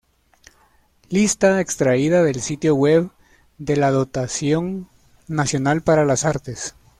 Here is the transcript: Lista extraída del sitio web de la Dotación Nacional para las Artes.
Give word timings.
Lista 1.09 1.61
extraída 1.61 2.23
del 2.23 2.41
sitio 2.41 2.73
web 2.73 3.11
de 3.59 3.77
la 3.77 3.91
Dotación 3.91 4.89
Nacional 5.27 5.83
para 5.83 6.05
las 6.05 6.25
Artes. 6.25 6.73